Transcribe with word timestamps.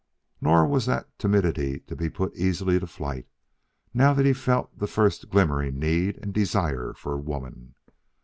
Nor 0.41 0.65
was 0.65 0.87
that 0.87 1.09
timidity 1.19 1.79
to 1.81 1.95
be 1.95 2.09
put 2.09 2.35
easily 2.35 2.79
to 2.79 2.87
flight 2.87 3.27
now 3.93 4.15
that 4.15 4.25
he 4.25 4.33
felt 4.33 4.75
the 4.79 4.87
first 4.87 5.29
glimmering 5.29 5.77
need 5.77 6.17
and 6.23 6.33
desire 6.33 6.95
for 6.97 7.15
woman. 7.19 7.75